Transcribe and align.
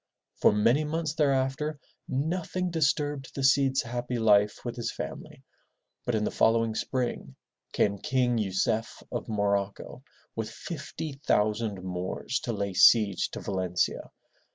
For 0.37 0.51
many 0.51 0.83
months 0.83 1.13
thereafter, 1.13 1.77
nothing 2.07 2.71
disturbed 2.71 3.35
the 3.35 3.43
Cid's 3.43 3.83
happy 3.83 4.17
life 4.17 4.65
with 4.65 4.75
his 4.75 4.91
family, 4.91 5.43
but 6.05 6.15
in 6.15 6.23
the 6.23 6.31
following 6.31 6.73
spring, 6.73 7.35
came 7.71 7.99
King 7.99 8.39
Yu 8.39 8.49
cef 8.49 9.03
of 9.11 9.29
Morocco 9.29 10.01
with 10.35 10.49
fifty 10.49 11.21
thousand 11.27 11.83
Moors 11.83 12.39
to 12.45 12.51
lay 12.51 12.73
siege 12.73 13.29
to 13.29 13.41
Valencia. 13.41 14.09